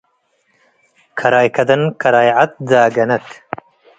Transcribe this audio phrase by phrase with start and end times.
[1.19, 3.27] ከራይ ከደን ከራይ ዐድ ትዳገነት።